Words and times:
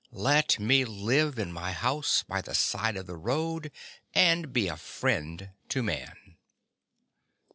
Let 0.09 0.57
me 0.59 0.83
live 0.83 1.37
in 1.37 1.51
my 1.53 1.73
house 1.73 2.23
by 2.23 2.41
the 2.41 2.55
side 2.55 2.97
of 2.97 3.05
the 3.05 3.15
road 3.15 3.71
And 4.15 4.51
be 4.51 4.67
a 4.67 4.75
friend 4.75 5.51
to 5.69 5.83
man. 5.83 6.37